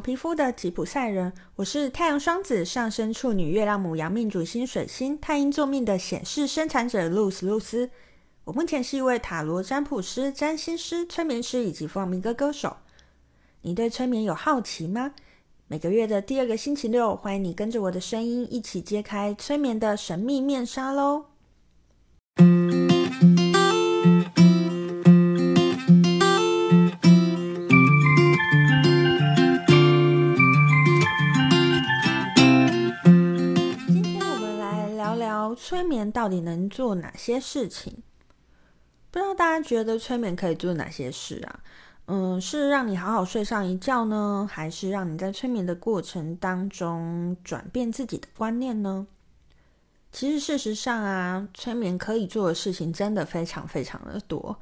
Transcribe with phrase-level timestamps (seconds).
[0.00, 7.90] 黄皮肤的吉普赛人，我是太阳双子上升处女月亮母羊命主星水星太阴座命的显示生产者露丝露丝。
[8.44, 12.78] 我目前是一位塔罗占卜师、占星师、催眠师以及放民歌歌手。
[13.60, 15.12] 你对催眠有好奇吗？
[15.66, 21.26] 每个月的第二个星期六，欢迎你跟着我的声音一起揭开催眠的神秘面纱喽！
[35.54, 38.02] 催眠到底能做哪些事情。
[39.10, 41.60] 不知道大家觉得催眠可以做哪些事啊？
[42.06, 49.06] 嗯，是让你好好睡上一觉呢，还是让你在催眠的过程当中转变自己的观念呢？
[50.12, 54.58] 其实事实上啊，催眠可以做的事情真的非常非常的多。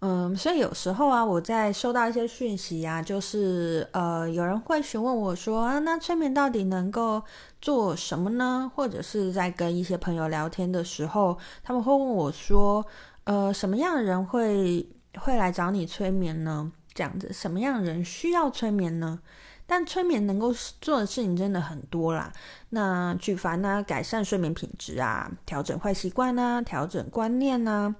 [0.00, 7.22] 嗯，所以有时候啊，我在收到一些讯息啊，就是呃，有人会询问我说啊，那催眠到底能够
[7.60, 8.70] 做什么呢？
[8.74, 12.84] 或者是在跟一些朋友聊天的时候，他们会问我说。
[13.28, 16.70] 呃，什么样的人会会来找你催眠呢？
[16.94, 19.18] 这样子，什么样的人需要催眠呢？
[19.66, 22.32] 但催眠能够做的事情真的很多啦。
[22.68, 27.92] 那举凡呢，改善睡眠品质啊，调整坏习惯啊，调整观念啊，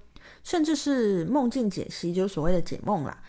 [0.45, 3.23] 甚至是梦境解析，就所谓的解梦啦。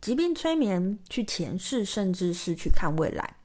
[0.00, 3.36] 疾病催眠、去前世，甚至是去看未来，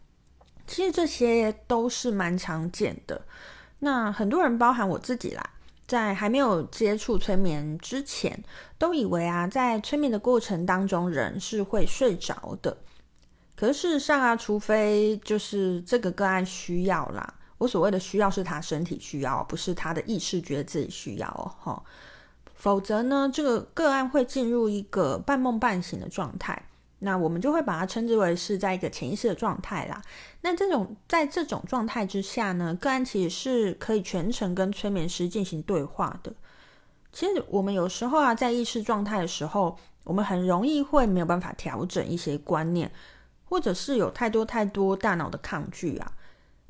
[0.65, 3.25] 其实这些都是蛮常见的。
[3.79, 5.51] 那很多人，包含我自己啦。
[5.87, 8.43] 在还没有接触催眠之前，
[8.79, 12.75] 都以为啊，在催眠的过程当中，人是会睡着的。
[13.55, 21.83] 可是事实上啊，除非就是这个个案需要啦，我所谓的需要是他身体需要，不是他的意识觉得自己需要哦。
[22.55, 26.63] 否则呢，这个个案会进入一个半梦半醒的状态。
[26.99, 30.01] 那我们就会把它称之为是在一个潜意识的状态啦。
[30.41, 36.33] 那这种在这种状态之下呢，个案其实是可以全程跟催眠师进行对话的。
[37.11, 42.89] 其实我们有时候啊，在意识状态的时候，我们很容易会没有办法调整一些观念，
[43.43, 46.11] 或者是有太多太多大脑的抗拒啊。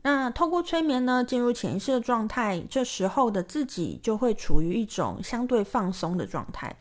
[0.05, 6.75] 那透过催眠呢，进入潜意识的状态，这时候的自己就会处于一种相对放松的状态。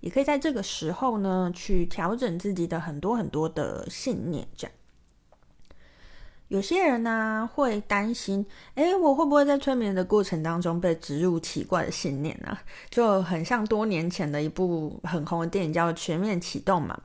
[0.00, 4.48] 也可以在这个时候呢，去调整自己的很多很多的信念。
[4.56, 4.76] 这样，
[6.48, 8.44] 有些人呢、会担心，
[8.74, 12.58] 诶，我会不会在催眠的过程当中被植入奇怪的信念呢、
[12.90, 17.00] 就很像多年前的一部很红的电影叫《全面启动》嘛。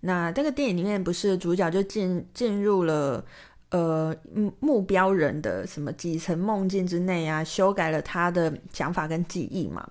[0.00, 3.24] 那这个电影里面不是主角就进进入了
[3.70, 9.88] 呃目目标人的什么几层梦境之内啊，修改了他的想法跟记忆嘛。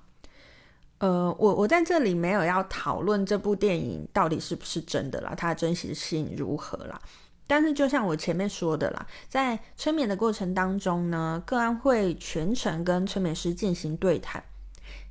[0.99, 6.99] 呃，我我在这里没有要讨论这部电影到底是不是真的啦，它的真实性如何啦。
[7.45, 14.43] 但是就像我前面说的啦，在催眠的过程当中呢，个案会全程跟催眠师进行对谈，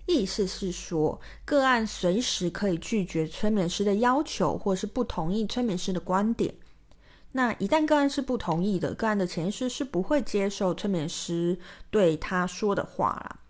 [0.07, 6.53] 意思是说，个案随时可以拒绝催眠师的要求，或是不同意催眠师的观点。
[7.37, 11.59] 那一旦个案是不同意的，个案的潜意识是不会接受催眠师
[11.91, 13.41] 对他说的话啦。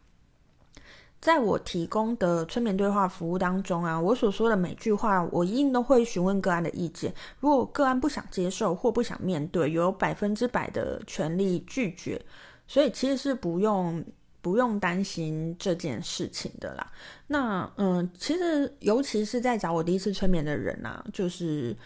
[1.20, 7.14] 在我提供的催眠对话服务当中啊，我所说的每句话，我一定都会询问个案的意见。
[7.38, 12.20] 如果个案不想接受或不想面对，有百分之百的权利拒绝。
[12.66, 14.04] 所以其实是不用
[14.42, 16.92] 不用担心这件事情的啦。
[17.28, 21.76] 那嗯，其实尤其是在找我第一次催眠的人啊，就是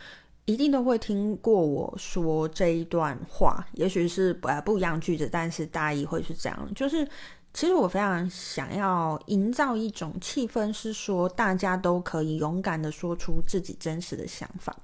[0.44, 7.08] 一定都会听过我说这一段话，也许是不不一样句子，但是大意会是这样，就是。
[7.52, 14.76] 其实我非常想要营造一种气氛，是说大家都可以勇敢的说出自己真实的想法。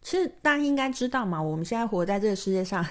[0.00, 2.82] 其实大家应该知道嘛，我们现在活在这个世界上，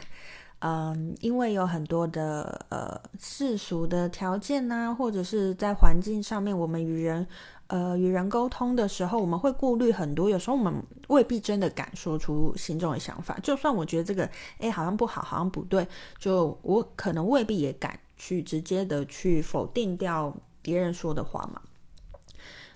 [0.62, 7.28] 嗯，因为有很多的呃世俗的条件呐、啊，或者是在环境上面，我们与人
[7.68, 10.30] 呃与人沟通的时候，我们会顾虑很多。
[10.30, 10.74] 有时候我们
[11.08, 14.30] 未必真的敢说出心中的想法，就算我觉得这个
[14.60, 15.88] 诶好像不好，好像不对，
[16.18, 18.00] 就我可能未必也敢。
[18.24, 20.32] 去直接的去否定掉
[20.62, 21.60] 别人说的话嘛？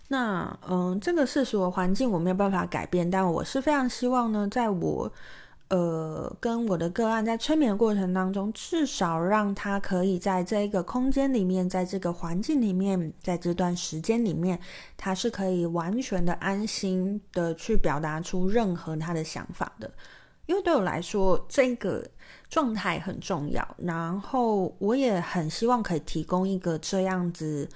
[0.08, 5.12] 那嗯，这个世俗的环境我没有办法改变，但我是非常希望呢，在我
[5.70, 14.60] 呃跟我的个案在催眠的过程当中，至少让他可以在这一个空间里面，在这个环境里面，在这段时间里面，
[14.96, 19.92] 他是可以完全的安心的去表达出任何他的想法的。
[20.46, 22.08] 因为对我来说，这个
[22.50, 23.68] 状态很重要。
[23.80, 27.68] 然后，我也很希望可以提供一个这样子，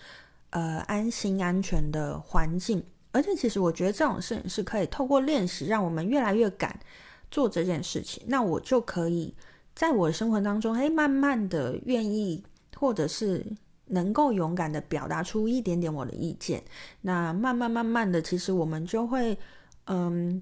[0.51, 2.83] 呃，安心安全的环境。
[3.11, 6.79] 而且，其实我觉得这种事情是可以透过练习，让我们越来越敢
[7.31, 9.33] 做这件事情，那我就可以
[9.75, 12.43] 在我的生活当中，哎，慢慢的愿意，
[12.75, 13.45] 或者是
[13.85, 16.63] 能够勇敢的表达出一点点我的意见。
[17.01, 19.37] 那慢慢慢慢的，其实我们就会，
[19.85, 20.41] 嗯，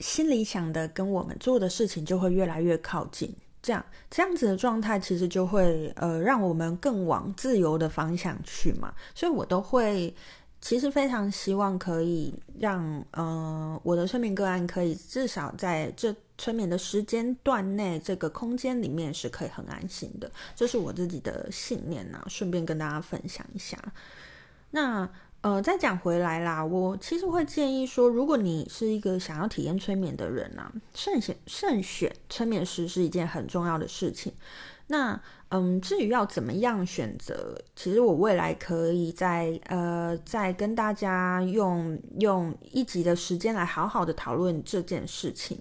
[0.00, 3.34] 心里想的跟我们做的事情就会越来越靠近。
[3.60, 8.92] 这样这样子的状态，其实就会呃，让我们更往自由的方向去嘛。
[9.14, 10.14] 所以我都会。
[10.62, 22.26] 其实非常希望可以让，嗯、我的催眠个案可以至少在这催眠的时间段内，这个空间里面是可以很安心的，这是我自己的信念呐、啊。
[22.28, 23.76] 顺便跟大家分享一下。
[24.70, 25.10] 那
[25.40, 34.32] 呃，再讲回来啦，我其实会建议说，如果你是一个想要体验催眠的人啊，慎选慎选催眠师是一件很重要的事情。
[34.92, 35.18] 那
[35.48, 45.58] 嗯，至于要怎么样选择，其实我未来可以再呃再跟大家用用一集的时间来好好的讨论这件事情。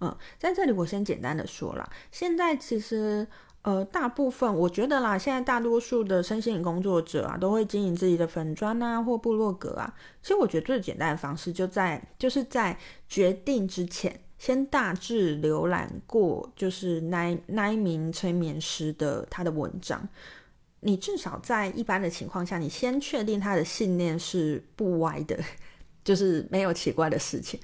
[0.00, 3.26] 嗯，在这里我先简单的说啦，现在其实
[3.62, 9.94] 呃大部分我觉得啦，现在大多数的身心灵工作者啊，都会经营自己的粉砖啊或部落格啊。
[10.22, 12.78] 其实我觉得最简单的方式就在就是在
[13.08, 14.18] 决定之前。
[14.40, 20.08] 先大致浏览过，就是那那一名催眠师的他的文章，
[20.80, 25.38] 你至少在一般的情况下，你先确定他的信念是不歪的，
[26.02, 27.60] 就是没有奇怪的事情。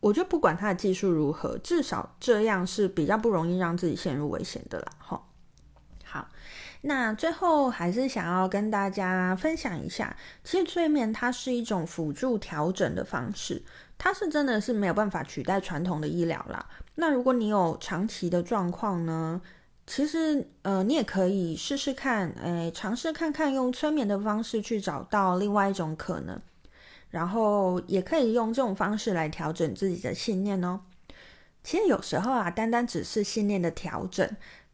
[0.00, 4.92] 我觉得不管他的技术如何，至少这样是比较不容易让自己陷入危险的啦。
[4.96, 5.22] 哈，
[6.02, 6.26] 好，
[6.82, 13.62] 那最后还是想要跟大家分享一下，其实催眠它是一种辅助调整的方式。
[13.98, 16.66] 它是真的是没有办法取代传统的医疗啦。
[16.94, 19.42] 那如果你有长期的状况呢，
[19.86, 26.40] 其实呃，你也可以试试看，诶，尝试看看用催眠的方式去找到另外一种可能，
[27.10, 30.80] 然后也可以用这种方式来调整自己的信念哦。
[31.62, 34.26] 其实有时候啊，单单只是信念的调整，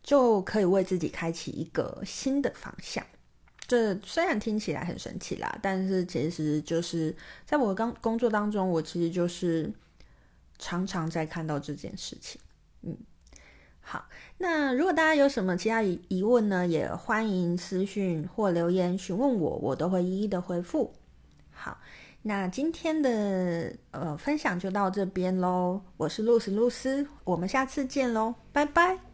[0.07, 3.05] 就可以为自己开启一个新的方向。
[3.67, 7.13] 这虽然听起来很神奇啦，但是其实就是
[7.45, 9.69] 在我刚工作当中，我其实就是
[10.59, 12.41] 常常在看到这件事情。
[12.83, 12.97] 嗯，
[13.81, 14.07] 好，
[14.39, 20.95] 那如果大家有什么其他疑问呢，也欢迎私讯或留言询问我，我都会一一的回复。
[21.51, 21.81] 好，
[22.23, 29.06] 那今天的呃分享就到这边喽，我是露丝露丝，我们下次见喽，拜拜。